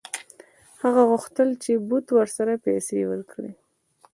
هغه 0.83 1.01
غوښتل 1.11 1.49
چې 1.63 1.71
بت 1.89 2.05
ورته 2.17 2.53
پیسې 2.65 2.99
ورکړي. 3.11 3.51